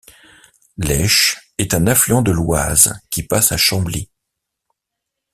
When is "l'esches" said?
0.79-1.53